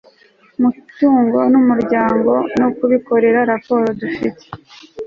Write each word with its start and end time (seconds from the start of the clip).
mutungo 0.61 1.35
w 1.53 1.55
Umuryango 1.61 2.31
no 2.59 2.67
kubikorera 2.77 3.39
raporo 3.51 3.85
Bafite 4.03 4.45